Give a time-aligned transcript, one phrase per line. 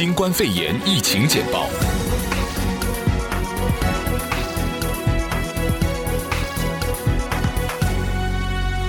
[0.00, 1.66] 新冠肺炎疫情简报。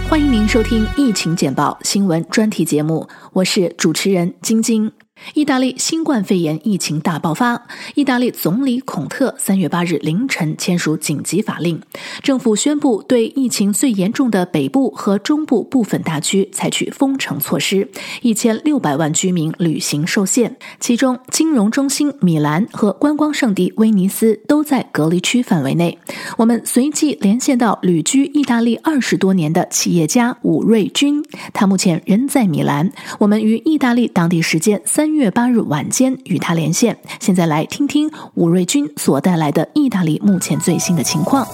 [0.09, 4.89] 欢迎您收听疫情简报新闻专题节目，我是主持人晶晶。
[5.33, 7.61] 意大利新冠肺炎疫情大爆发，
[7.95, 11.79] 意大利总理孔特三月八日凌晨签署紧急法令，
[12.21, 17.87] 政府宣布对疫情最严重的北部和中部部分大区采取封城措施，
[18.21, 25.97] 一千六百万居民旅行受限，其中金融中心米兰和观光胜地威尼斯都在隔离区范围内。
[26.37, 32.91] 我们随即连线到旅居意大利二十多年的企业家武瑞军，他目前人在米兰。
[33.19, 35.10] 我们于意大利当地时间三。
[35.11, 41.45] 三月八日晚间与他连线，现在来听听武瑞军所带来的意大利目前最新的情况。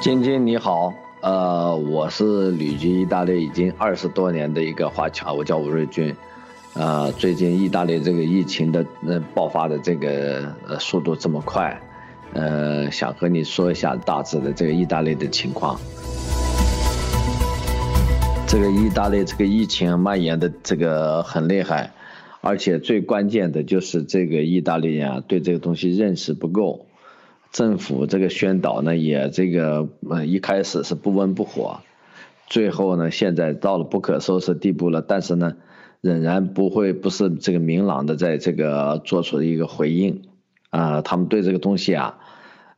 [0.00, 0.92] 晶晶你好，
[1.22, 6.12] 呃，我是旅居意大利已经二十多年的一个华侨，我叫武瑞军。
[6.74, 11.80] 呃，最近意大利这个疫情的呃爆发的这个呃速度这么快，
[12.32, 15.78] 呃，想和你说一下大致的这个意大利的情况。
[18.48, 21.92] 这个意大利这个疫情蔓延的这个很厉害，
[22.40, 26.86] 而且最关键的就是这个意大利人啊对这个东西认识不够，
[27.52, 31.80] 政府这个宣导呢也这个呃一开始是不温不火，
[32.46, 35.56] 最后呢现在到了不可收拾地步了，但是呢
[36.00, 40.22] 仍然不会不是这个明朗的在这个做出一个回应
[40.70, 42.18] 啊，他们对这个东西啊。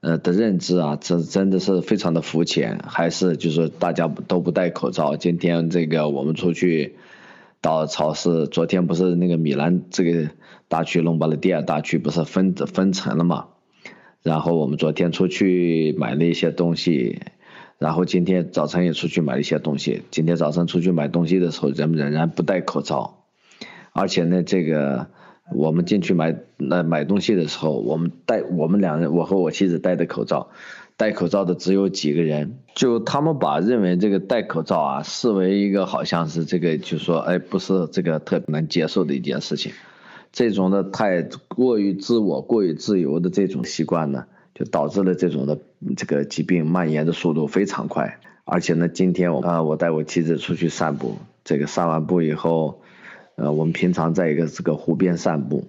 [0.01, 5.17] 呃的认知啊，这真的是非常的肤浅，还是就是大家都不戴口罩。
[5.17, 6.97] 今天这个我们出去
[7.61, 10.31] 到超市，昨天不是那个米兰这个
[10.69, 13.49] 大区隆巴勒第二大区不是分分层了嘛？
[14.23, 17.21] 然后我们昨天出去买了一些东西，
[17.79, 20.03] 然后今天早晨也出去买了一些东西。
[20.11, 23.25] 今天早上出去买东西的时候，人们仍然不戴口罩，
[23.93, 25.09] 而且呢这个。
[25.53, 30.49] 我们进去买那买东西的时候，我们戴我们两人，我和我妻子戴的口罩，
[30.97, 39.73] 戴口罩的只有几个人，就他们把认为这个戴口罩啊视为一个好像是这个，就说哎不是这个特别能接受的一件事情，
[40.33, 45.59] 这种的太过于自我、过于自由的这种习惯呢，就导致了这种的
[45.97, 52.83] 这个疾病蔓延的速度非常快，而且呢，今天我啊我带我妻子出去散步，这个散完步以后。
[53.41, 55.65] 呃，我们平常在一个这个湖边散步，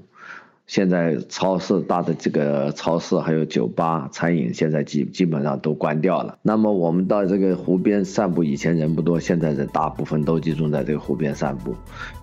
[0.68, 6.38] 现在超市大的这个超市还有酒吧、餐饮现在基基本上都关掉了。
[6.42, 11.74] 那么我们到这个湖边散步，以前人不多，现在人大部分都集中在这个湖边散步，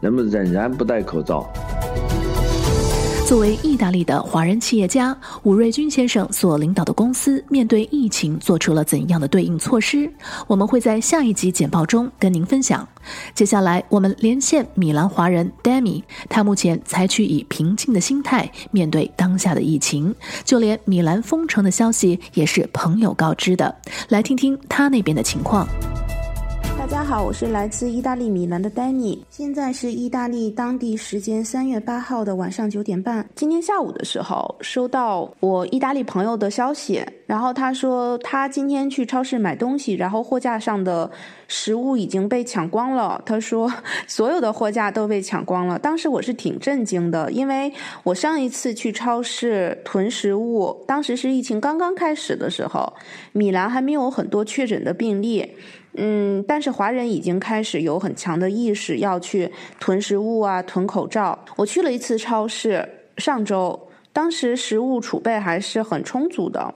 [0.02, 1.50] 人们仍然不戴口罩。
[3.28, 10.10] 作为意大利的华人企业家，武瑞军先生所领导的公司面对疫情做出了怎样的对应措施？
[10.46, 12.88] 我们会在下一集简报中跟您分享。
[13.34, 23.76] 接下来，我们连线米兰华人 Demi，他目前采取以平静的心态面对当下的疫情，就连米兰封城的消息也是朋友告知的。
[24.08, 25.68] 来听听他那边的情况。
[26.78, 29.24] 大家好，我是来自意大利米兰的丹尼。
[29.30, 33.26] 现在是意大利当地时间三月八号的晚上九点半。
[33.34, 41.10] 今天下午的时候，收到我意大利朋友的消息，然后他说他今天去超市买东西，然后货架上的
[41.46, 43.18] 食物已经被抢光了。
[43.24, 43.72] 他说
[44.06, 45.78] 所有的货架都被抢光了。
[45.78, 52.92] 当时我是挺震惊的，因为我上一次去超市囤食物，当时是疫情刚刚开始的时候，
[53.32, 55.54] 米兰还没有很多确诊的病例。
[56.00, 59.50] 嗯，但是华人人已经开始有很强的意识要去
[59.80, 61.38] 囤食物啊，囤口罩。
[61.56, 62.86] 我去了一次超市，
[63.16, 66.74] 上周，当时食物储备还是很充足的，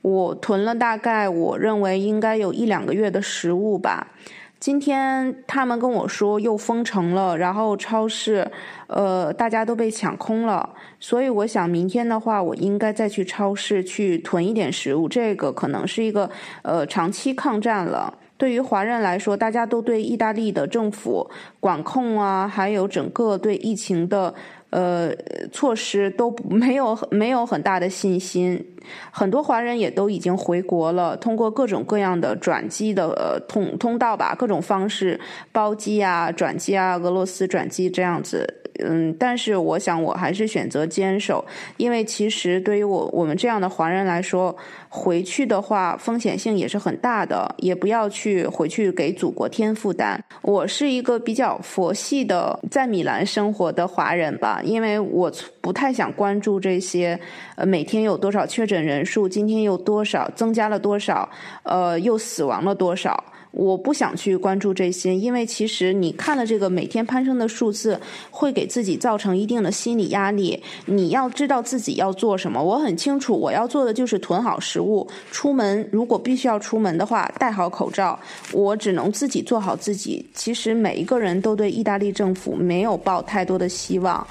[0.00, 4.12] 我囤了大概我认为应该有一两个月的食物吧。
[4.60, 8.50] 今天他们跟我说又封城了，然后超市，
[8.88, 15.08] 呃，大家都被抢空了，所以我想明天的话，我应该再去超市去囤一点食物。
[15.08, 16.28] 这个可能是一个
[16.62, 18.12] 呃长期抗战了。
[18.38, 21.28] 对于华人来说，大家都对意大利的政府
[21.60, 24.32] 管控啊，还有整个对疫情的
[24.70, 25.10] 呃
[25.52, 28.64] 措施都没有没有很大的信心。
[29.10, 35.20] 很多华人也都已经回国了，通过各种各样的转机的呃通通道吧，各种方式
[35.50, 38.54] 包机啊、转机啊、俄罗斯转机这样子。
[38.84, 41.44] 嗯，但是我想我还是选择坚守，
[41.76, 44.56] 因为其实对于我我们这样的华人来说，
[44.88, 50.22] 回去的话风险性也是很大的，也不要去回去给祖国添负担。
[50.42, 57.18] 我是一个比较佛系的在米兰生活的华人吧，因为我不太想关注这些，
[57.56, 61.28] 呃，每天有多少确诊人数，今天又多少增加了多少，
[61.64, 63.24] 呃，又死亡了多少。
[63.50, 67.98] 我不想去关注这些，因为其实你看了这个每天攀升的数字，
[68.30, 70.62] 会给自己造成一定的心理压力。
[70.86, 78.18] 你要知道自己要做什么，我很清楚，我要做的就是囤好食物，出门如果必须要出门的话，戴好口罩。
[78.52, 80.24] 我只能自己做好自己。
[80.34, 84.26] 其实每一个人都对意大利政府没有抱太多的希望。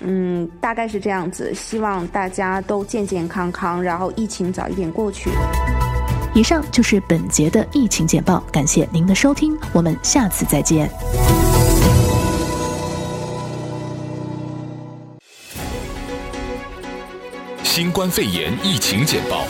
[0.00, 1.54] 嗯，大概是这样子。
[1.54, 5.30] 希望大家都健健康康，然后疫情早一点过去。
[6.38, 10.88] 以上就是本节的疫情简报，感谢您的收听，我们下次再见。
[17.64, 19.46] 新冠肺炎疫情简报。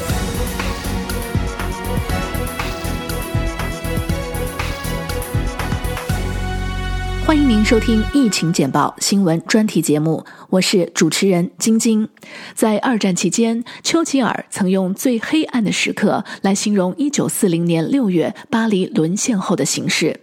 [7.28, 12.08] 欢迎您收听《疫情简报》新闻专题节目，我是主持人晶晶。
[12.54, 20.22] 在二战期间，丘吉尔曾用“最黑暗的时刻”来形容1940年6月巴黎沦陷后的形势。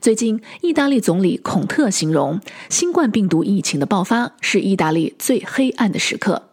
[0.00, 2.40] 最近，意大利总理孔特形容
[2.70, 6.47] 新冠病毒疫情的爆发是意大利最黑暗的时刻。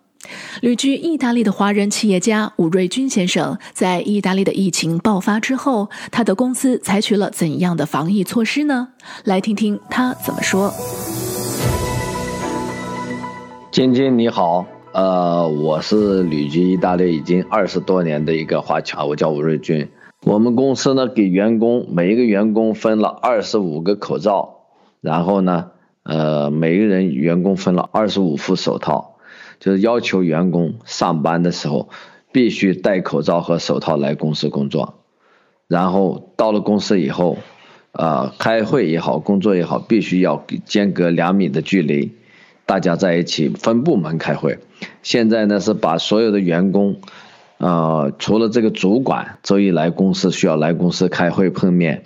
[0.61, 8.89] 旅居意大利的华人企业家武瑞军先生，在意大利的疫情爆发之后，他的公司采取了怎样的防疫措施呢？
[9.23, 10.73] 来听听他怎么说。
[13.71, 19.89] 晶晶你好，呃，我是旅居意大利已经二十多年的一个华侨，我叫武瑞军。
[20.23, 24.61] 我们公司呢，给员工每一个员工分了二十五个口罩，
[25.01, 25.71] 然后呢，
[26.03, 29.14] 呃，每个人员工分了二十五副手套。
[29.59, 31.89] 就是要求员工上班的时候
[32.31, 34.95] 必须戴口罩和手套来公司工作，
[35.67, 37.37] 然后到了公司以后，
[37.93, 42.11] 呃，开会也好，工作也好，必须要间隔两米的距离，
[42.65, 44.59] 大家在一起分部门开会。
[45.01, 46.97] 现在呢是把所有的员工，
[47.57, 52.03] 呃，除了这个主管周一来公司需要来公司开会碰面，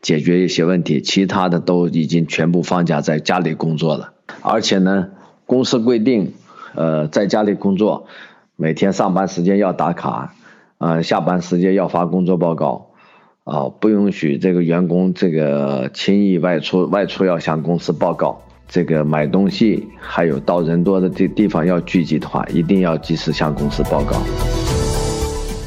[0.00, 4.12] 解决一些问题，其他的都已经全部放假在家里工作了。
[4.42, 5.08] 而且呢，
[5.44, 6.34] 公司规定。
[6.76, 8.06] 呃，在家里工作，
[8.54, 10.34] 每天上班时间要打卡，
[10.78, 12.90] 啊、呃，下班时间要发工作报告，
[13.44, 18.42] 啊、呃，不允许这个员工这个轻易外出，外出要向公司报告。
[18.68, 24.65] 这个买东西，还有到人多的地地方要聚集的话，一定要及时向公司报告。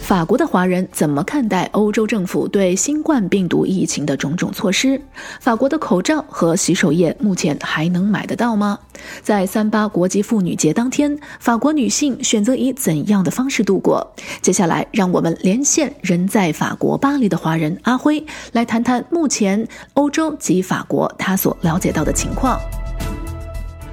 [0.10, 5.00] 法国的华人怎么看待欧洲政府对新冠病毒疫情的种种措施？
[5.40, 8.80] 法国的口罩和洗手液目前还能买得到吗？
[9.22, 14.04] 在三八国际妇女节当天，法国女性选择以怎样的方式度过？
[14.42, 19.64] 接下来，让我们连线人在法国巴黎的华人阿辉，来谈谈目前
[19.94, 22.60] 欧洲及法国他所了解到的情况。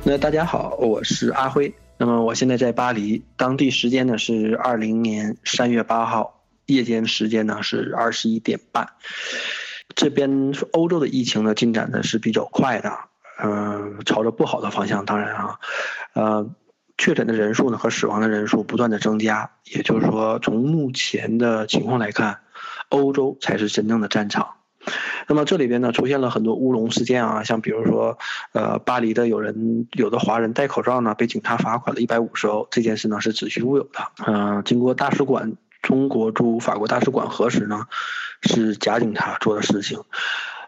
[0.02, 1.70] 那大家好，我是阿辉。
[1.98, 8.90] 那么我现在在巴黎，当地时间呢是二零年三月八号，夜间时间呢是二十一点半。
[9.94, 12.92] 这边欧洲的疫情呢进展的是比较快的，
[13.42, 15.06] 嗯、朝着不好的方向。
[15.06, 15.58] 当然啊，
[16.12, 16.50] 呃，
[16.98, 22.40] 确诊的人数呢和死亡的人数不断的增加，也就是说，从目前的情况来看，
[22.90, 24.56] 欧洲才是真正的战场。
[25.26, 28.18] 那么这里边呢出现了很多乌龙事件啊，像比如说，
[28.52, 34.00] 呃，巴黎的有人有的华人戴口罩呢，被警察罚款了一百五十欧，这件事呢是子虚乌有的。
[34.26, 37.86] 嗯、经过大使馆中国驻法国大使馆核实呢，
[38.42, 40.00] 是假警察做的事情。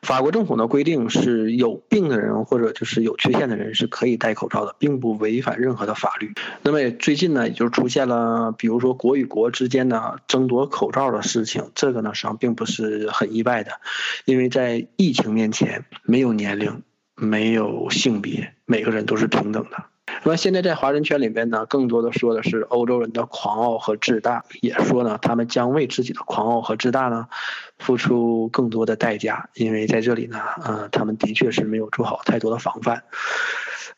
[0.03, 6.33] 法国政府呢规定是有病的人或者就是有缺陷的人是可以戴口罩的，并不违反任何的法律。
[6.63, 13.73] 那么最近呢，也就出现了，比如说国与国之间的争夺口罩的事情，这个呢实际上并不是很意外的，
[14.25, 16.83] 因为在疫情面前，没有年龄，
[17.15, 19.85] 没有性别，每个人都是平等的。
[20.25, 27.29] 那现在在华人圈里边呢，更多的说的是欧洲人的狂傲和自大，也说呢，他们将为自己的狂傲和自大呢，
[27.79, 33.05] 付出更多的代价，因为在这里呢，呃，他们的确是没有做好太多的防范。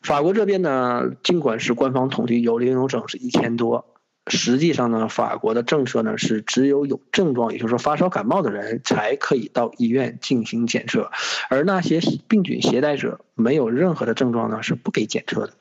[0.01, 3.85] 法国这边呢，尽管是官方统计有零有整是一千多，
[4.27, 11.11] 实际上呢，法国的政策呢是只有有症状，也就是说发烧感冒的人才可以到医院进行检测，
[11.49, 15.53] 而那些病菌携带者没有任何的症状呢是不给检测的。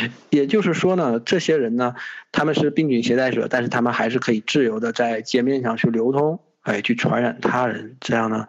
[0.30, 1.94] 也就是说呢，这些人呢，
[2.32, 7.96] 他们是病菌携带者，但是他们还是可以自由的在街面上去流通，哎，去传染他人。
[8.00, 8.46] 这样呢，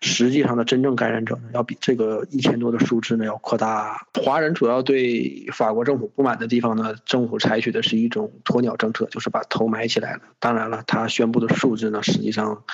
[0.00, 4.06] 实际上的真正感染者呢，要比这个一千多的数字呢要扩大。
[4.14, 10.20] 华人主要对法国政府不满的地方呢，政府采取的是一种鸵鸟政策，就是把头埋起来了。
[10.38, 12.64] 当然了，他宣布的数字呢，实际上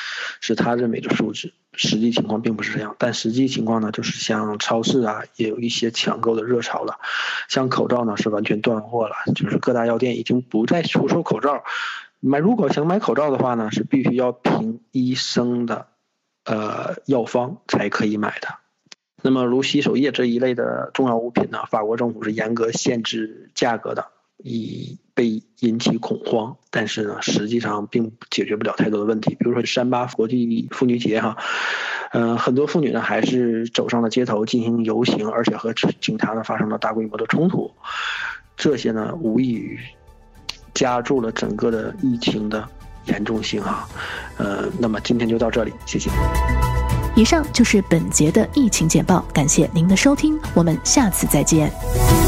[0.40, 1.52] 是他认为的数字。
[1.76, 6.99] 实际情况并不是这样，但实际情况呢，就是像超市啊，也有一些抢购的热潮了，
[7.49, 11.64] 像口罩呢是完全断货了，就是各大药店已经不再出售口罩，
[12.21, 15.87] 买如果想买口罩的话呢，是必须要凭医生的
[16.45, 18.49] 呃药方才可以买的。
[19.23, 26.56] 那么如洗手液这一类的重要物品呢，法国政府是严格限制价格的，以被引起恐慌。
[26.70, 29.34] 但是呢，实际上并解决不了太多的问题。
[29.36, 31.36] 比如说三八国际妇女节哈，
[32.12, 37.70] 嗯、很多妇女呢还是走上了街头进行游行，而且和警察呢发生了大规模的冲突。
[38.56, 39.78] 这些呢，无异于
[40.74, 42.66] 加重了整个的疫情的
[43.06, 43.88] 严重性啊。
[44.36, 46.10] 呃，那么今天就到这里，谢谢。
[47.14, 52.25] 以上就是本节的疫情简报，感谢您的收听，我们下次再见。